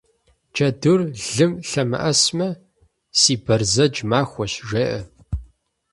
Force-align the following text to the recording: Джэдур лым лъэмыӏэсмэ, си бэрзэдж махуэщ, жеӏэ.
Джэдур 0.53 0.99
лым 1.33 1.53
лъэмыӏэсмэ, 1.69 2.47
си 3.19 3.33
бэрзэдж 3.43 3.95
махуэщ, 4.09 4.53
жеӏэ. 4.69 4.99